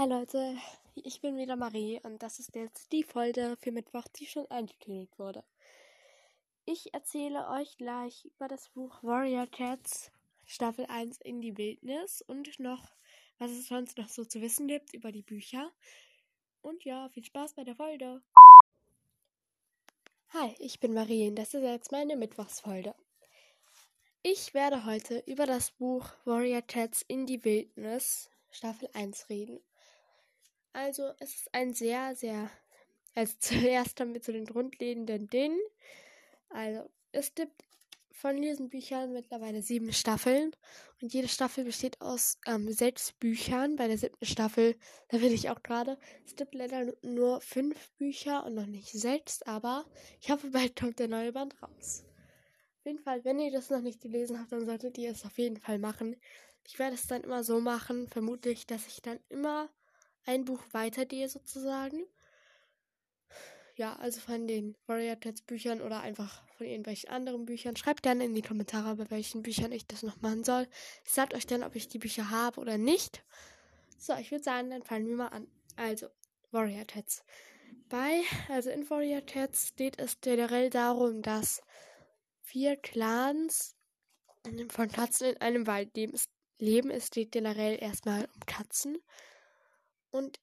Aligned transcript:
Hi 0.00 0.08
Leute, 0.08 0.56
ich 0.94 1.20
bin 1.20 1.36
wieder 1.36 1.56
Marie 1.56 2.00
und 2.02 2.22
das 2.22 2.38
ist 2.38 2.54
jetzt 2.54 2.90
die 2.90 3.02
Folge 3.02 3.58
für 3.60 3.70
Mittwoch, 3.70 4.08
die 4.16 4.24
schon 4.24 4.50
angekündigt 4.50 5.18
wurde. 5.18 5.44
Ich 6.64 6.94
erzähle 6.94 7.46
euch 7.50 7.76
gleich 7.76 8.24
über 8.24 8.48
das 8.48 8.70
Buch 8.70 9.02
Warrior 9.02 9.46
Cats 9.46 10.10
Staffel 10.46 10.86
1 10.86 11.20
in 11.20 11.42
die 11.42 11.58
Wildnis 11.58 12.22
und 12.22 12.58
noch, 12.58 12.94
was 13.36 13.50
es 13.50 13.68
sonst 13.68 13.98
noch 13.98 14.08
so 14.08 14.24
zu 14.24 14.40
wissen 14.40 14.68
gibt 14.68 14.94
über 14.94 15.12
die 15.12 15.20
Bücher. 15.20 15.70
Und 16.62 16.82
ja, 16.86 17.10
viel 17.10 17.26
Spaß 17.26 17.52
bei 17.52 17.64
der 17.64 17.76
Folge. 17.76 18.22
Hi, 20.30 20.54
ich 20.60 20.80
bin 20.80 20.94
Marie 20.94 21.28
und 21.28 21.36
das 21.36 21.52
ist 21.52 21.62
jetzt 21.62 21.92
meine 21.92 22.16
Mittwochsfolge. 22.16 22.94
Ich 24.22 24.54
werde 24.54 24.86
heute 24.86 25.22
über 25.26 25.44
das 25.44 25.72
Buch 25.72 26.08
Warrior 26.24 26.62
Cats 26.62 27.02
in 27.06 27.26
die 27.26 27.44
Wildnis 27.44 28.30
Staffel 28.50 28.88
1 28.94 29.28
reden. 29.28 29.60
Also, 30.72 31.12
es 31.18 31.34
ist 31.34 31.54
ein 31.54 31.74
sehr, 31.74 32.14
sehr, 32.14 32.50
also 33.14 33.34
zuerst 33.40 33.98
damit 34.00 34.24
zu 34.24 34.32
den 34.32 34.46
grundlegenden 34.46 35.28
Dingen. 35.28 35.60
Also, 36.48 36.88
es 37.12 37.34
gibt 37.34 37.64
von 38.12 38.40
diesen 38.40 38.68
Büchern 38.68 39.12
mittlerweile 39.12 39.62
sieben 39.62 39.92
Staffeln 39.92 40.54
und 41.00 41.14
jede 41.14 41.28
Staffel 41.28 41.64
besteht 41.64 42.00
aus 42.02 42.38
ähm, 42.46 42.70
sechs 42.70 43.12
Büchern. 43.12 43.76
Bei 43.76 43.88
der 43.88 43.96
siebten 43.96 44.26
Staffel, 44.26 44.76
da 45.08 45.18
bin 45.18 45.32
ich 45.32 45.48
auch 45.48 45.62
gerade. 45.62 45.98
Es 46.26 46.36
gibt 46.36 46.54
leider 46.54 46.92
nur 47.02 47.40
fünf 47.40 47.90
Bücher 47.92 48.44
und 48.44 48.54
noch 48.54 48.66
nicht 48.66 48.92
sechs, 48.92 49.42
aber 49.42 49.86
ich 50.20 50.30
hoffe, 50.30 50.50
bald 50.52 50.76
kommt 50.78 50.98
der 50.98 51.08
neue 51.08 51.32
Band 51.32 51.60
raus. 51.62 52.04
Auf 52.80 52.86
jeden 52.86 52.98
Fall, 52.98 53.24
wenn 53.24 53.40
ihr 53.40 53.50
das 53.50 53.70
noch 53.70 53.80
nicht 53.80 54.00
gelesen 54.00 54.38
habt, 54.38 54.52
dann 54.52 54.66
solltet 54.66 54.98
ihr 54.98 55.10
es 55.10 55.24
auf 55.24 55.38
jeden 55.38 55.58
Fall 55.58 55.78
machen. 55.78 56.16
Ich 56.66 56.78
werde 56.78 56.94
es 56.94 57.06
dann 57.06 57.22
immer 57.22 57.42
so 57.42 57.60
machen, 57.60 58.06
vermutlich, 58.08 58.66
dass 58.66 58.86
ich 58.86 59.00
dann 59.00 59.18
immer 59.28 59.70
ein 60.26 60.44
Buch 60.44 60.62
weitergehe 60.72 61.28
sozusagen 61.28 62.04
ja, 63.80 63.96
also 63.96 64.20
von 64.20 64.46
den 64.46 64.76
Warrior 64.86 65.18
Tats 65.18 65.40
Büchern 65.40 65.80
oder 65.80 66.02
einfach 66.02 66.42
von 66.58 66.66
irgendwelchen 66.66 67.08
anderen 67.08 67.46
Büchern. 67.46 67.76
Schreibt 67.76 68.02
gerne 68.02 68.26
in 68.26 68.34
die 68.34 68.42
Kommentare, 68.42 68.94
bei 68.96 69.10
welchen 69.10 69.42
Büchern 69.42 69.72
ich 69.72 69.86
das 69.86 70.02
noch 70.02 70.20
machen 70.20 70.44
soll. 70.44 70.68
Sagt 71.02 71.32
euch 71.32 71.46
dann, 71.46 71.62
ob 71.62 71.74
ich 71.74 71.88
die 71.88 71.98
Bücher 71.98 72.28
habe 72.28 72.60
oder 72.60 72.76
nicht. 72.76 73.24
So, 73.96 74.14
ich 74.16 74.30
würde 74.30 74.44
sagen, 74.44 74.68
dann 74.68 74.82
fangen 74.82 75.08
wir 75.08 75.16
mal 75.16 75.28
an. 75.28 75.46
Also, 75.76 76.08
Warrior 76.50 76.86
Tats. 76.86 77.24
Bei, 77.88 78.20
also 78.50 78.68
in 78.68 78.88
Warrior 78.90 79.24
Tats 79.24 79.74
geht 79.76 79.98
es 79.98 80.20
generell 80.20 80.68
darum, 80.68 81.22
dass 81.22 81.62
vier 82.42 82.76
Clans 82.76 83.76
von 84.68 84.92
Katzen 84.92 85.28
in 85.28 85.40
einem 85.40 85.66
Wald 85.66 85.96
leben. 86.58 86.90
Es 86.90 87.08
geht 87.10 87.32
generell 87.32 87.82
erstmal 87.82 88.28
um 88.34 88.40
Katzen. 88.44 88.98
Und 90.10 90.40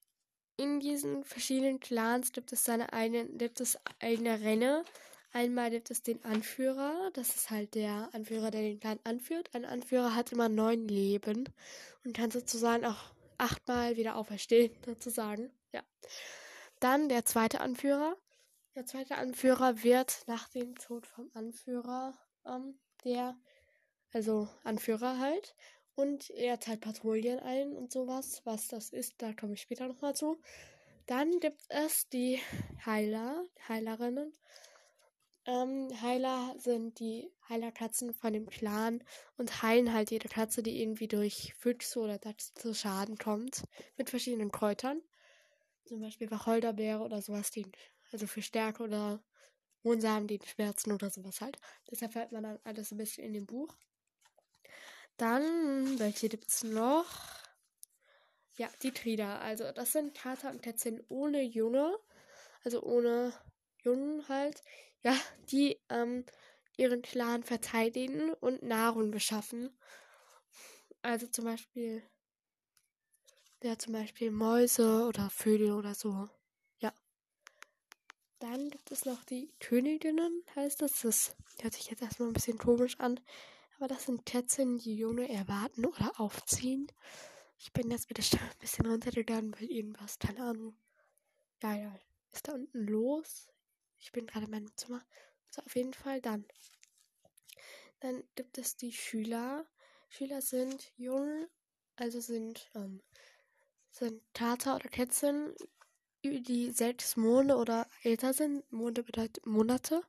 in 0.57 0.79
diesen 0.79 1.23
verschiedenen 1.23 1.79
Clans 1.79 2.31
gibt 2.31 2.51
es 2.51 2.63
seine 2.63 2.91
eigenen, 2.93 3.37
gibt 3.37 3.61
es 3.61 3.77
eigene 3.99 4.41
Rennen. 4.41 4.83
Einmal 5.33 5.69
gibt 5.69 5.91
es 5.91 6.01
den 6.01 6.23
Anführer, 6.23 7.11
das 7.13 7.35
ist 7.35 7.51
halt 7.51 7.75
der 7.75 8.09
Anführer, 8.13 8.49
der 8.49 8.61
den 8.61 8.79
Clan 8.79 8.99
anführt. 9.03 9.53
Ein 9.53 9.65
Anführer 9.65 10.15
hat 10.15 10.31
immer 10.31 10.49
neun 10.49 10.87
Leben 10.87 11.47
und 12.03 12.15
kann 12.15 12.31
sozusagen 12.31 12.85
auch 12.85 13.11
achtmal 13.37 13.97
wieder 13.97 14.15
auferstehen, 14.15 14.71
sozusagen. 14.85 15.51
Ja. 15.73 15.83
Dann 16.79 17.09
der 17.09 17.25
zweite 17.25 17.61
Anführer. 17.61 18.17
Der 18.75 18.85
zweite 18.85 19.15
Anführer 19.15 19.83
wird 19.83 20.23
nach 20.27 20.49
dem 20.49 20.75
Tod 20.75 21.05
vom 21.05 21.29
Anführer, 21.33 22.17
ähm, 22.45 22.79
der, 23.03 23.35
also 24.13 24.47
Anführer 24.63 25.19
halt, 25.19 25.55
und 25.97 26.29
er 26.29 26.59
teilt 26.59 26.81
Patrouillen 26.81 27.39
ein 27.39 27.75
und 27.75 27.91
sowas. 27.91 28.41
Was 28.45 28.67
das 28.67 28.91
ist, 28.91 29.15
da 29.17 29.33
komme 29.33 29.53
ich 29.53 29.61
später 29.61 29.87
nochmal 29.87 30.15
zu. 30.15 30.39
Dann 31.07 31.39
gibt 31.39 31.63
es 31.69 32.08
die 32.09 32.39
Heiler, 32.85 33.43
Heilerinnen. 33.67 34.31
Ähm, 35.47 35.89
Heiler 36.02 36.53
sind 36.59 36.99
die 36.99 37.31
Heilerkatzen 37.49 38.13
von 38.13 38.31
dem 38.31 38.47
Clan 38.47 39.03
und 39.37 39.63
heilen 39.63 39.91
halt 39.91 40.11
jede 40.11 40.30
Katze, 40.30 40.61
die 40.61 40.81
irgendwie 40.81 41.07
durch 41.07 41.55
Füchse 41.57 41.99
oder 41.99 42.19
das 42.19 42.53
zu 42.53 42.75
Schaden 42.75 43.17
kommt. 43.17 43.63
Mit 43.97 44.11
verschiedenen 44.11 44.52
Kräutern. 44.52 45.02
Zum 45.86 46.02
Beispiel 46.02 46.30
Wacholderbeere 46.30 47.02
oder 47.02 47.23
sowas, 47.23 47.49
die, 47.49 47.65
also 48.11 48.27
für 48.27 48.43
Stärke 48.43 48.83
oder 48.83 49.23
Mohnsamen, 49.81 50.27
die 50.27 50.39
Schmerzen 50.45 50.91
oder 50.91 51.09
sowas 51.09 51.41
halt. 51.41 51.57
Deshalb 51.89 52.13
hört 52.13 52.33
man 52.33 52.43
dann 52.43 52.59
alles 52.65 52.91
ein 52.91 52.97
bisschen 52.97 53.23
in 53.23 53.33
dem 53.33 53.47
Buch. 53.47 53.75
Dann, 55.17 56.00
welche 56.00 56.30
gibt 56.30 56.48
es 56.50 56.64
noch? 56.64 57.05
Ja, 58.58 58.70
die 58.82 58.92
Trieder. 58.92 59.42
Also, 59.42 59.72
das 59.72 59.92
sind 59.92 60.16
Kater 60.16 60.50
und 60.50 60.61
Kätzchen 60.61 61.04
ohne 61.10 61.42
Junge. 61.42 61.98
Also 62.64 62.82
ohne 62.83 63.33
Jungen 63.83 64.28
halt. 64.28 64.61
Ja, 65.04 65.16
die 65.52 65.80
ähm, 65.89 66.26
ihren 66.76 67.02
Clan 67.02 67.44
verteidigen 67.44 68.33
und 68.33 68.64
Nahrung 68.64 69.11
beschaffen. 69.11 69.76
Also 71.02 71.28
zum 71.28 71.45
Beispiel, 71.45 72.04
ja, 73.64 73.78
zum 73.78 73.94
Beispiel 73.94 74.32
Mäuse 74.32 75.05
oder 75.08 75.30
Vögel 75.30 75.72
oder 75.72 75.95
so. 75.95 76.28
Ja. 76.80 76.94
Dann 78.39 78.70
gibt 78.70 78.92
es 78.92 79.05
noch 79.05 79.23
die 79.23 79.52
Königinnen, 79.60 80.44
heißt 80.55 80.82
das. 80.82 81.02
Das 81.02 81.36
hört 81.61 81.73
sich 81.73 81.89
jetzt 81.89 82.02
erstmal 82.02 82.30
ein 82.30 82.34
bisschen 82.34 82.58
komisch 82.58 82.99
an. 82.99 83.20
Aber 83.77 83.88
das 83.88 84.05
sind 84.05 84.26
Kätzchen, 84.26 84.80
die 84.80 84.95
Junge 84.95 85.30
erwarten 85.30 85.86
oder 85.86 86.20
aufziehen. 86.20 86.88
Ich 87.60 87.71
bin 87.73 87.92
jetzt 87.92 88.10
mit 88.10 88.17
der 88.17 88.23
Stimme 88.23 88.49
ein 88.49 88.58
bisschen 88.60 88.88
runtergegangen, 88.88 89.54
weil 89.54 89.70
irgendwas, 89.70 90.17
keine 90.17 90.43
Ahnung. 90.43 90.76
Ja, 91.61 91.76
ja, 91.76 91.99
ist 92.32 92.48
da 92.48 92.54
unten 92.54 92.87
los. 92.87 93.49
Ich 93.99 94.11
bin 94.11 94.26
gerade 94.26 94.45
in 94.45 94.52
meinem 94.52 94.76
Zimmer. 94.77 95.05
So, 95.49 95.61
auf 95.61 95.76
jeden 95.76 95.93
Fall 95.93 96.21
dann. 96.21 96.45
Dann 97.99 98.23
gibt 98.36 98.58
es 98.58 98.77
die 98.77 98.92
Schüler. 98.92 99.67
Schüler 100.10 100.42
sind 100.42 100.92
jung, 100.98 101.48
also 101.98 102.20
sind, 102.20 102.70
ähm, 102.73 103.04
sind 103.92 104.23
Tata 104.33 104.76
oder 104.76 104.89
Kätzchen, 104.89 105.55
die 106.23 106.71
sechs 106.71 107.16
Monate 107.16 107.60
oder 107.60 107.87
älter 108.02 108.33
sind. 108.33 108.71
Monate 108.71 109.04
bedeutet 109.04 109.45
Monate 109.45 110.02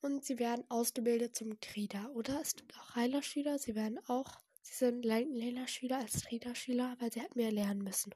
und 0.00 0.24
sie 0.24 0.38
werden 0.38 0.64
ausgebildet 0.68 1.36
zum 1.36 1.58
Krieger. 1.60 2.10
Oder 2.14 2.40
es 2.40 2.54
gibt 2.56 2.76
auch 2.78 2.94
Heilerschüler, 2.94 3.58
sie 3.58 3.74
werden 3.74 3.98
auch, 4.06 4.38
sie 4.62 4.74
sind 4.74 5.04
Lehlerschüler 5.04 5.98
als 5.98 6.24
Kriegerschüler, 6.24 6.96
weil 6.98 7.12
sie 7.12 7.20
halt 7.20 7.36
mehr 7.36 7.52
lernen 7.52 7.82
müssen. 7.82 8.14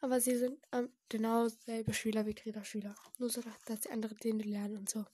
Aber 0.00 0.20
sie 0.20 0.36
sind 0.36 0.58
ähm, 0.72 0.90
genau 1.08 1.48
selbe 1.48 1.94
Schüler 1.94 2.26
wie 2.26 2.34
Kriegerschüler. 2.34 2.94
Nur 3.18 3.30
so, 3.30 3.42
dass 3.66 3.82
sie 3.82 3.90
andere 3.90 4.14
Dinge 4.14 4.44
lernen 4.44 4.76
und 4.76 4.88
so. 4.88 5.04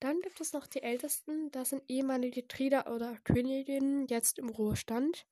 Dann 0.00 0.20
gibt 0.22 0.40
es 0.40 0.52
noch 0.54 0.66
die 0.66 0.82
Ältesten, 0.82 1.50
das 1.50 1.70
sind 1.70 1.82
ehemalige 1.86 2.48
Trieder 2.48 2.92
oder 2.92 3.16
Königinnen, 3.22 4.06
jetzt 4.08 4.38
im 4.38 4.48
Ruhestand. 4.48 5.26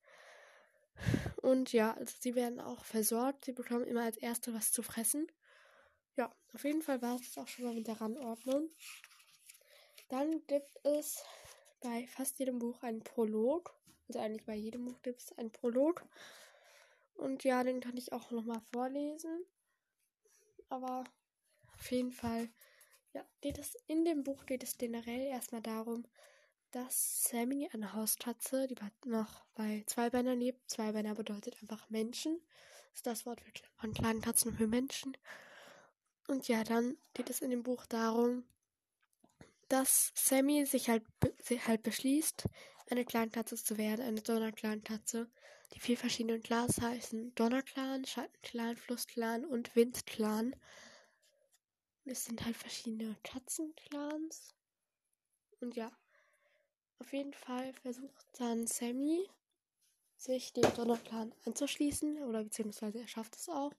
Und 1.41 1.73
ja, 1.73 1.93
also 1.93 2.15
sie 2.19 2.35
werden 2.35 2.59
auch 2.59 2.85
versorgt, 2.85 3.45
sie 3.45 3.53
bekommen 3.53 3.85
immer 3.85 4.03
als 4.03 4.17
Erste 4.17 4.53
was 4.53 4.71
zu 4.71 4.83
fressen. 4.83 5.27
Ja, 6.15 6.33
auf 6.53 6.63
jeden 6.63 6.81
Fall 6.81 7.01
war 7.01 7.15
es 7.19 7.37
auch 7.37 7.47
schon 7.47 7.65
mal 7.65 7.73
mit 7.73 7.87
der 7.87 7.99
Randordnung. 7.99 8.69
Dann 10.09 10.45
gibt 10.47 10.77
es 10.83 11.23
bei 11.81 12.07
fast 12.07 12.39
jedem 12.39 12.59
Buch 12.59 12.83
einen 12.83 13.03
Prolog. 13.03 13.73
Also 14.07 14.19
eigentlich 14.19 14.45
bei 14.45 14.55
jedem 14.55 14.85
Buch 14.85 15.01
gibt 15.01 15.21
es 15.21 15.37
einen 15.37 15.51
Prolog. 15.51 16.03
Und 17.13 17.43
ja, 17.43 17.63
den 17.63 17.79
kann 17.79 17.95
ich 17.95 18.11
auch 18.11 18.31
nochmal 18.31 18.61
vorlesen. 18.71 19.45
Aber 20.69 21.03
auf 21.73 21.91
jeden 21.91 22.11
Fall, 22.11 22.49
ja, 23.13 23.23
geht 23.41 23.57
es 23.57 23.75
in 23.87 24.03
dem 24.03 24.23
Buch 24.23 24.45
geht 24.45 24.63
es 24.63 24.77
generell 24.77 25.27
erstmal 25.27 25.61
darum, 25.61 26.05
dass 26.71 27.23
Sammy 27.23 27.69
eine 27.71 27.93
Hauskatze, 27.93 28.67
die 28.67 28.75
noch 29.05 29.45
bei 29.55 29.83
Zweibeiner 29.87 30.35
lebt. 30.35 30.69
Zweibeiner 30.69 31.15
bedeutet 31.15 31.61
einfach 31.61 31.89
Menschen. 31.89 32.39
Das 32.89 32.99
ist 32.99 33.07
das 33.07 33.25
Wort 33.25 33.41
von 33.75 33.93
kleinen 33.93 34.21
Katzen 34.21 34.53
für 34.53 34.67
Menschen. 34.67 35.15
Und 36.27 36.47
ja, 36.47 36.63
dann 36.63 36.97
geht 37.13 37.29
es 37.29 37.41
in 37.41 37.49
dem 37.49 37.63
Buch 37.63 37.85
darum, 37.87 38.43
dass 39.69 40.11
Sammy 40.15 40.65
sich 40.65 40.89
halt, 40.89 41.03
halt 41.67 41.83
beschließt, 41.83 42.45
eine 42.89 43.05
Clankatze 43.05 43.55
zu 43.55 43.77
werden, 43.77 44.01
eine 44.01 44.21
Donnerclan-Katze. 44.21 45.29
Die 45.73 45.79
vier 45.79 45.97
verschiedenen 45.97 46.41
Clans 46.41 46.81
heißen 46.81 47.35
Donnerclan, 47.35 48.05
Schattenclan, 48.05 48.75
Flussclan 48.75 49.45
und 49.45 49.75
Windclan. 49.75 50.55
Es 52.05 52.25
sind 52.25 52.43
halt 52.43 52.57
verschiedene 52.57 53.15
Katzenclans. 53.23 54.55
Und 55.61 55.75
ja, 55.75 55.91
auf 56.97 57.13
jeden 57.13 57.33
Fall 57.33 57.73
versucht 57.73 58.25
dann 58.39 58.65
Sammy, 58.65 59.29
sich 60.17 60.51
dem 60.53 60.73
Donnerclan 60.73 61.33
anzuschließen, 61.45 62.23
oder 62.23 62.43
beziehungsweise 62.43 62.99
er 62.99 63.07
schafft 63.07 63.35
es 63.35 63.47
auch. 63.47 63.73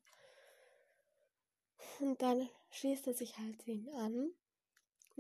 Und 1.99 2.23
dann 2.23 2.49
schließt 2.71 3.09
er 3.09 3.15
sich 3.15 3.37
halt 3.37 3.67
ihn 3.67 3.89
an. 3.91 4.33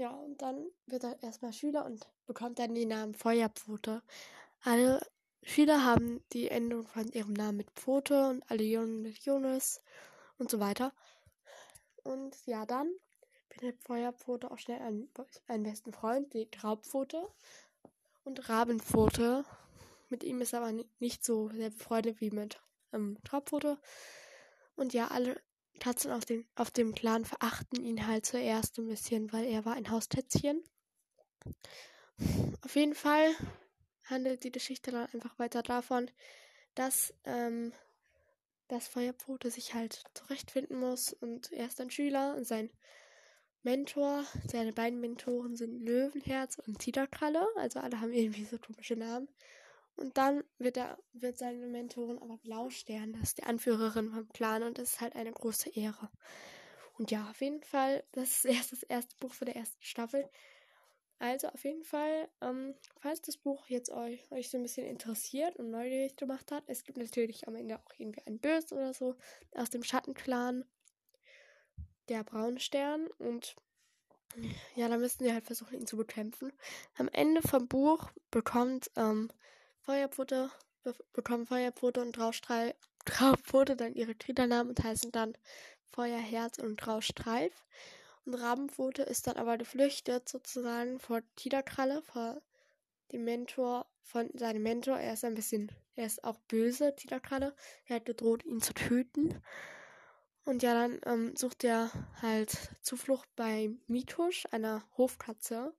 Ja, 0.01 0.13
und 0.13 0.41
dann 0.41 0.71
wird 0.87 1.05
er 1.05 1.23
erstmal 1.23 1.53
Schüler 1.53 1.85
und 1.85 2.09
bekommt 2.27 2.59
dann 2.59 2.75
den 2.75 2.89
Namen 2.89 3.13
Feuerpfote. 3.13 4.03
Alle 4.63 5.07
viele 5.43 5.85
haben 5.85 6.25
die 6.33 6.49
Endung 6.49 6.87
von 6.87 7.07
ihrem 7.13 7.35
Namen 7.35 7.59
mit 7.59 7.71
Pfote 7.73 8.31
und 8.31 8.43
alle 8.51 8.63
Jungen 8.63 9.03
mit 9.03 9.19
Jonas 9.19 9.83
und 10.39 10.51
so 10.51 10.59
weiter. 10.59 10.95
Und 12.03 12.35
ja, 12.47 12.65
dann 12.65 12.91
findet 13.51 13.79
Feuerpfote 13.83 14.51
auch 14.51 14.59
schnell 14.59 14.81
einen, 14.81 15.11
einen 15.49 15.65
besten 15.65 15.93
Freund, 15.93 16.33
die 16.33 16.51
Traubpfote 16.51 17.29
und 18.25 18.49
Rabenpfote. 18.49 19.45
Mit 20.09 20.25
ihm 20.25 20.41
ist 20.41 20.55
er 20.55 20.63
aber 20.63 20.83
nicht 20.99 21.23
so 21.23 21.51
sehr 21.51 21.69
befreundet 21.69 22.23
wie 22.23 22.31
mit 22.31 22.59
ähm, 22.95 23.19
Traubpfote. 23.25 23.77
Und 24.77 24.95
ja, 24.95 25.09
alle 25.09 25.39
Tatzen 25.81 26.13
auf 26.13 26.25
dem, 26.25 26.47
auf 26.55 26.71
dem 26.71 26.95
Clan 26.95 27.25
verachten 27.25 27.85
ihn 27.85 28.07
halt 28.07 28.25
zuerst 28.27 28.79
ein 28.79 28.87
bisschen, 28.87 29.33
weil 29.33 29.47
er 29.47 29.65
war 29.65 29.75
ein 29.75 29.91
Haustätzchen. 29.91 30.63
Auf 32.63 32.77
jeden 32.77 32.95
Fall 32.95 33.35
handelt 34.05 34.45
die 34.45 34.53
Geschichte 34.53 34.93
dann 34.93 35.09
einfach 35.13 35.39
weiter 35.39 35.63
davon, 35.63 36.11
dass 36.75 37.15
ähm, 37.25 37.73
das 38.69 38.87
Feuerpfote 38.89 39.51
sich 39.51 39.75
halt 39.75 40.05
zurechtfinden 40.15 40.79
muss 40.79 41.13
und 41.13 41.51
er 41.53 41.67
ist 41.67 41.81
ein 41.81 41.91
Schüler 41.91 42.37
und 42.37 42.47
sein 42.47 42.71
Mentor, 43.63 44.25
seine 44.51 44.73
beiden 44.73 45.01
Mentoren 45.01 45.57
sind 45.57 45.81
Löwenherz 45.81 46.59
und 46.67 46.79
Tigerkralle, 46.79 47.47
also 47.57 47.81
alle 47.81 48.01
haben 48.01 48.13
irgendwie 48.13 48.45
so 48.45 48.59
komische 48.59 48.97
Namen. 48.97 49.29
Und 50.01 50.17
dann 50.17 50.43
wird 50.59 50.79
er, 50.79 50.99
wird 51.13 51.37
seine 51.37 51.67
Mentorin 51.67 52.19
aber 52.19 52.39
Blaustern, 52.39 53.13
das 53.13 53.23
ist 53.23 53.39
die 53.39 53.45
Anführerin 53.45 54.11
vom 54.11 54.29
Clan 54.31 54.63
und 54.63 54.79
das 54.79 54.95
ist 54.95 55.01
halt 55.01 55.15
eine 55.15 55.31
große 55.31 55.71
Ehre. 55.71 56.11
Und 56.97 57.11
ja, 57.11 57.29
auf 57.29 57.41
jeden 57.41 57.63
Fall, 57.63 58.03
das 58.13 58.31
ist 58.31 58.45
erst 58.47 58.73
das 58.73 58.83
erste 58.83 59.15
Buch 59.21 59.35
für 59.35 59.45
der 59.45 59.57
ersten 59.57 59.83
Staffel. 59.83 60.29
Also 61.19 61.49
auf 61.49 61.65
jeden 61.65 61.85
Fall, 61.85 62.29
ähm, 62.41 62.75
falls 62.99 63.21
das 63.21 63.37
Buch 63.37 63.67
jetzt 63.67 63.91
euch, 63.91 64.31
euch 64.33 64.49
so 64.49 64.57
ein 64.57 64.63
bisschen 64.63 64.87
interessiert 64.87 65.57
und 65.57 65.71
neugierig 65.71 66.17
gemacht 66.17 66.51
hat, 66.51 66.65
es 66.67 66.83
gibt 66.83 66.97
natürlich 66.97 67.47
am 67.47 67.55
Ende 67.57 67.79
auch 67.79 67.93
irgendwie 67.99 68.23
ein 68.27 68.39
Bös 68.39 68.73
oder 68.73 68.95
so 68.95 69.17
aus 69.55 69.69
dem 69.69 69.83
Schattenclan, 69.83 70.65
der 72.09 72.25
Braunstern 72.25 73.07
und 73.19 73.55
ja, 74.77 74.89
da 74.89 74.97
müssen 74.97 75.25
wir 75.25 75.35
halt 75.35 75.45
versuchen, 75.45 75.75
ihn 75.75 75.87
zu 75.87 75.99
bekämpfen. 75.99 76.53
Am 76.97 77.09
Ende 77.09 77.43
vom 77.43 77.69
Buch 77.69 78.11
bekommt 78.31 78.91
ähm, 78.97 79.31
Feuerpfote, 79.91 80.53
be 80.85 80.95
bekommen 81.13 81.47
Feuerpfote 81.47 82.01
und 82.01 82.13
Traustreif, 82.13 82.77
Traupfote 83.07 83.75
dann 83.75 83.93
ihre 83.97 84.17
Triedernamen 84.17 84.69
und 84.69 84.85
heißen 84.85 85.11
dann 85.11 85.37
Feuerherz 85.91 86.59
und 86.59 86.79
Traustreif. 86.79 87.53
Und 88.25 88.35
Rabenpfote 88.37 89.03
ist 89.03 89.27
dann 89.27 89.37
aber 89.37 89.59
geflüchtet 89.59 90.29
sozusagen 90.29 91.01
vor 91.01 91.23
Tiderkralle, 91.35 92.03
vor 92.03 92.41
dem 93.11 93.25
Mentor 93.25 93.91
von 94.05 94.31
seinem 94.39 94.63
Mentor. 94.63 94.97
Er 94.97 95.15
ist 95.15 95.25
ein 95.25 95.35
bisschen, 95.35 95.73
er 95.97 96.07
ist 96.07 96.23
auch 96.23 96.39
böse, 96.47 96.95
Tiderkralle. 96.95 97.53
Er 97.87 97.97
hat 97.97 98.05
gedroht, 98.05 98.45
ihn 98.45 98.61
zu 98.61 98.75
töten. 98.75 99.43
Und 100.45 100.63
ja, 100.63 100.73
dann 100.73 101.01
ähm, 101.05 101.35
sucht 101.35 101.65
er 101.65 101.91
halt 102.23 102.57
Zuflucht 102.81 103.29
bei 103.35 103.71
Mitusch, 103.89 104.47
einer 104.53 104.85
Hofkatze. 104.97 105.75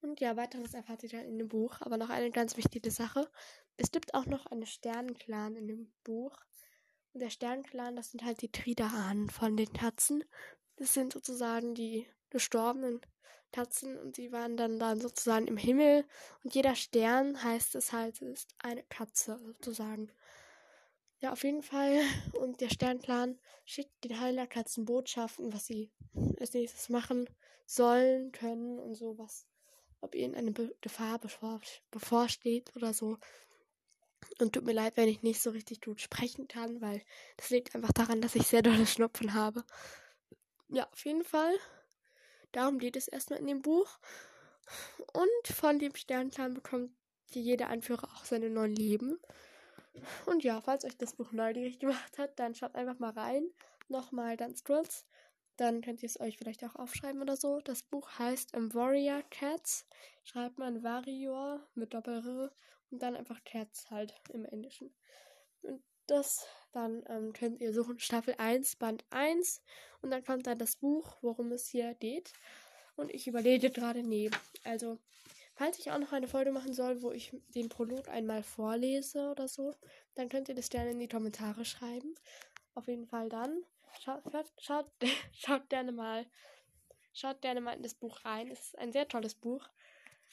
Und 0.00 0.20
ja, 0.20 0.36
weiteres 0.36 0.74
erfahrt 0.74 1.02
ihr 1.02 1.08
dann 1.08 1.24
in 1.24 1.38
dem 1.38 1.48
Buch. 1.48 1.80
Aber 1.80 1.96
noch 1.96 2.10
eine 2.10 2.30
ganz 2.30 2.56
wichtige 2.56 2.90
Sache. 2.90 3.28
Es 3.76 3.90
gibt 3.90 4.14
auch 4.14 4.26
noch 4.26 4.46
einen 4.46 4.66
Sternenclan 4.66 5.56
in 5.56 5.66
dem 5.66 5.92
Buch. 6.04 6.36
Und 7.12 7.20
der 7.20 7.30
Sternenclan, 7.30 7.96
das 7.96 8.10
sind 8.10 8.24
halt 8.24 8.42
die 8.42 8.52
Triderahnen 8.52 9.28
von 9.30 9.56
den 9.56 9.72
Katzen. 9.72 10.24
Das 10.76 10.94
sind 10.94 11.12
sozusagen 11.12 11.74
die 11.74 12.06
gestorbenen 12.30 13.00
Katzen 13.52 13.98
und 13.98 14.18
die 14.18 14.30
waren 14.30 14.56
dann, 14.56 14.78
dann 14.78 15.00
sozusagen 15.00 15.46
im 15.46 15.56
Himmel. 15.56 16.04
Und 16.44 16.54
jeder 16.54 16.74
Stern 16.74 17.42
heißt 17.42 17.74
es 17.74 17.92
halt, 17.92 18.20
ist 18.22 18.54
eine 18.58 18.84
Katze 18.84 19.38
sozusagen. 19.42 20.12
Ja, 21.20 21.32
auf 21.32 21.42
jeden 21.42 21.62
Fall. 21.62 22.00
Und 22.40 22.60
der 22.60 22.70
Sternclan 22.70 23.40
schickt 23.64 24.04
den 24.04 24.20
Heilerkatzen 24.20 24.84
Botschaften, 24.84 25.52
was 25.52 25.66
sie 25.66 25.90
als 26.38 26.52
nächstes 26.52 26.88
machen 26.88 27.28
sollen, 27.66 28.30
können 28.32 28.78
und 28.78 28.94
so, 28.94 29.18
was, 29.18 29.46
ob 30.00 30.14
ihnen 30.14 30.34
eine 30.34 30.52
Gefahr 30.80 31.18
bevor, 31.18 31.60
bevorsteht 31.90 32.74
oder 32.76 32.92
so. 32.92 33.18
Und 34.40 34.52
tut 34.52 34.64
mir 34.64 34.72
leid, 34.72 34.96
wenn 34.96 35.08
ich 35.08 35.22
nicht 35.22 35.40
so 35.40 35.50
richtig 35.50 35.80
gut 35.80 36.00
sprechen 36.00 36.48
kann, 36.48 36.80
weil 36.80 37.02
das 37.36 37.50
liegt 37.50 37.74
einfach 37.74 37.92
daran, 37.92 38.20
dass 38.20 38.34
ich 38.34 38.46
sehr 38.46 38.62
dolle 38.62 38.86
Schnupfen 38.86 39.34
habe 39.34 39.64
ja, 40.68 40.86
auf 40.92 41.04
jeden 41.04 41.24
Fall. 41.24 41.58
Darum 42.52 42.78
geht 42.78 42.96
es 42.96 43.08
erstmal 43.08 43.38
in 43.38 43.46
dem 43.46 43.62
Buch. 43.62 43.98
Und 45.12 45.54
von 45.54 45.78
dem 45.78 45.94
Sternclan 45.94 46.54
bekommt 46.54 46.92
jeder 47.30 47.68
Anführer 47.68 48.04
auch 48.14 48.24
seine 48.24 48.50
neuen 48.50 48.74
Leben. 48.74 49.18
Und 50.26 50.44
ja, 50.44 50.60
falls 50.60 50.84
euch 50.84 50.96
das 50.96 51.14
Buch 51.14 51.32
neugierig 51.32 51.78
gemacht 51.80 52.18
hat, 52.18 52.38
dann 52.38 52.54
schaut 52.54 52.74
einfach 52.74 52.98
mal 52.98 53.10
rein. 53.10 53.50
Nochmal 53.88 54.36
ganz 54.36 54.64
kurz. 54.64 55.06
Dann 55.58 55.82
könnt 55.82 56.02
ihr 56.02 56.06
es 56.06 56.18
euch 56.18 56.38
vielleicht 56.38 56.64
auch 56.64 56.76
aufschreiben 56.76 57.20
oder 57.20 57.36
so. 57.36 57.60
Das 57.60 57.82
Buch 57.82 58.08
heißt 58.18 58.52
Warrior 58.54 59.22
Cats. 59.30 59.86
Schreibt 60.24 60.56
man 60.56 60.82
Warrior 60.82 61.60
mit 61.74 61.92
Doppel-R 61.92 62.50
und 62.90 63.02
dann 63.02 63.16
einfach 63.16 63.44
Cats 63.44 63.90
halt 63.90 64.14
im 64.32 64.46
Englischen. 64.46 64.94
Und 65.62 65.82
das 66.06 66.46
dann 66.72 67.02
ähm, 67.08 67.32
könnt 67.32 67.60
ihr 67.60 67.72
suchen 67.72 67.98
Staffel 67.98 68.34
1, 68.38 68.76
Band 68.76 69.04
1 69.10 69.62
und 70.02 70.10
dann 70.10 70.24
kommt 70.24 70.46
dann 70.46 70.58
das 70.58 70.76
Buch, 70.76 71.16
worum 71.22 71.52
es 71.52 71.66
hier 71.66 71.94
geht. 71.94 72.32
Und 72.96 73.12
ich 73.12 73.26
überlege 73.26 73.70
gerade, 73.70 74.02
nee. 74.02 74.30
Also, 74.64 74.98
falls 75.54 75.78
ich 75.78 75.90
auch 75.90 75.98
noch 75.98 76.12
eine 76.12 76.28
Folge 76.28 76.52
machen 76.52 76.72
soll, 76.72 77.02
wo 77.02 77.10
ich 77.10 77.32
den 77.48 77.68
Prolog 77.68 78.08
einmal 78.08 78.42
vorlese 78.42 79.30
oder 79.30 79.48
so, 79.48 79.74
dann 80.14 80.28
könnt 80.28 80.48
ihr 80.48 80.54
das 80.54 80.68
gerne 80.68 80.90
in 80.90 80.98
die 80.98 81.08
Kommentare 81.08 81.64
schreiben. 81.64 82.14
Auf 82.74 82.86
jeden 82.86 83.06
Fall 83.06 83.28
dann. 83.28 83.64
Schaut, 83.98 84.22
schaut, 84.60 84.90
schaut, 85.32 85.68
gerne 85.68 85.92
mal. 85.92 86.26
Schaut 87.12 87.40
gerne 87.42 87.60
mal 87.60 87.76
in 87.76 87.82
das 87.82 87.94
Buch 87.94 88.24
rein. 88.24 88.50
Es 88.50 88.60
ist 88.60 88.78
ein 88.78 88.92
sehr 88.92 89.08
tolles 89.08 89.34
Buch. 89.34 89.68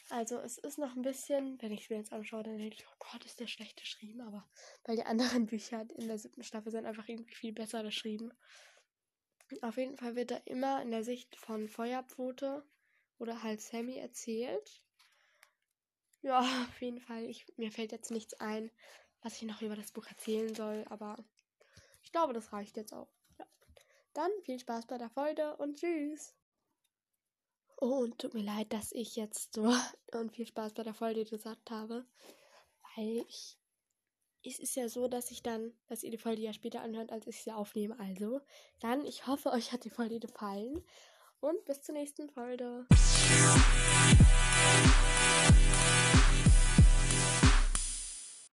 Also 0.09 0.38
es 0.39 0.57
ist 0.59 0.77
noch 0.77 0.95
ein 0.95 1.01
bisschen, 1.01 1.59
wenn 1.62 1.71
ich 1.71 1.83
es 1.83 1.89
mir 1.89 1.97
jetzt 1.97 2.13
anschaue, 2.13 2.44
dann 2.44 2.57
denke 2.57 2.75
ich, 2.75 2.85
oh 2.88 2.95
Gott, 3.00 3.25
ist 3.25 3.39
der 3.39 3.47
schlecht 3.47 3.79
geschrieben, 3.79 4.21
aber 4.21 4.47
weil 4.83 4.97
die 4.97 5.06
anderen 5.06 5.45
Bücher 5.47 5.85
in 5.97 6.07
der 6.07 6.19
siebten 6.19 6.44
Staffel 6.44 6.71
sind 6.71 6.85
einfach 6.85 7.07
irgendwie 7.07 7.33
viel 7.33 7.53
besser 7.53 7.81
geschrieben. 7.81 8.31
Auf 9.62 9.77
jeden 9.77 9.97
Fall 9.97 10.15
wird 10.15 10.31
er 10.31 10.45
immer 10.45 10.81
in 10.81 10.91
der 10.91 11.03
Sicht 11.03 11.35
von 11.35 11.67
Feuerpfote 11.67 12.63
oder 13.17 13.41
halt 13.41 13.62
Sammy 13.62 13.97
erzählt. 13.97 14.83
Ja, 16.21 16.39
auf 16.39 16.81
jeden 16.81 17.00
Fall. 17.00 17.23
Ich, 17.25 17.45
mir 17.57 17.71
fällt 17.71 17.91
jetzt 17.91 18.12
nichts 18.12 18.33
ein, 18.35 18.69
was 19.22 19.36
ich 19.36 19.43
noch 19.43 19.62
über 19.62 19.75
das 19.75 19.91
Buch 19.91 20.05
erzählen 20.07 20.53
soll, 20.53 20.86
aber 20.89 21.17
ich 22.03 22.12
glaube, 22.12 22.34
das 22.34 22.53
reicht 22.53 22.77
jetzt 22.77 22.93
auch. 22.93 23.14
Dann 24.15 24.31
viel 24.43 24.57
Spaß 24.57 24.88
bei 24.88 24.98
der 24.98 25.10
Folge 25.10 25.57
und 25.57 25.77
tschüss. 25.77 26.34
Oh, 27.81 27.98
und 27.98 28.17
tut 28.17 28.34
mir 28.34 28.43
leid, 28.43 28.72
dass 28.72 28.93
ich 28.93 29.17
jetzt 29.17 29.53
so 29.53 29.74
und 30.13 30.31
viel 30.31 30.48
Spaß 30.48 30.74
bei 30.74 30.84
der 30.84 30.93
Folge 30.93 31.25
gesagt 31.25 31.69
habe. 31.69 32.05
Weil 32.95 33.25
ich. 33.27 33.57
Es 34.48 34.60
ist 34.60 34.75
ja 34.75 34.88
so, 34.88 35.07
dass 35.07 35.31
ich 35.31 35.41
dann, 35.43 35.74
dass 35.88 36.03
ihr 36.03 36.12
die 36.12 36.19
Folge 36.19 36.43
ja 36.43 36.53
später 36.53 36.81
anhört, 36.81 37.12
als 37.12 37.27
ich 37.27 37.43
sie 37.43 37.51
aufnehme. 37.51 38.00
Also, 38.00 38.39
dann, 38.79 39.03
ich 39.05 39.27
hoffe, 39.27 39.51
euch 39.51 39.74
hat 39.74 39.84
die 39.84 39.89
Folge 39.89 40.19
gefallen. 40.19 40.86
Und 41.41 41.65
bis 41.65 41.81
zur 41.81 41.95
nächsten 41.95 42.29
Folge. 42.29 42.86